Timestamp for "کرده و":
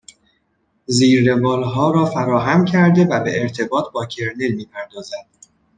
2.65-3.23